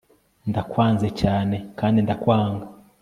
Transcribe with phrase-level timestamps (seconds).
[0.49, 2.65] ndakwanze cyane, kandi ndakwanga